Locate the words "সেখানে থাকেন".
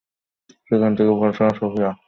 0.67-1.15